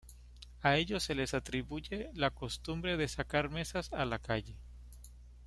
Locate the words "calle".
4.17-4.55